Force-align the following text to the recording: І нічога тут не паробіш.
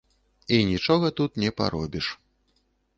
І 0.57 0.59
нічога 0.69 1.13
тут 1.21 1.39
не 1.45 1.53
паробіш. 1.63 2.13